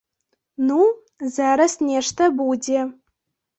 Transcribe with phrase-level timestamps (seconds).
[0.69, 0.77] Ну,
[1.37, 2.79] зараз нешта будзе!